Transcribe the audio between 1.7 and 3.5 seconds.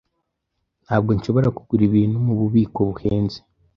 ibintu mububiko buhenze.